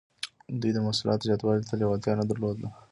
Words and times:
دوی 0.61 0.71
د 0.73 0.77
محصولاتو 0.85 1.27
زیاتوالي 1.29 1.63
ته 1.69 1.73
لیوالتیا 1.79 2.13
نه 2.19 2.23
درلوده. 2.29 2.67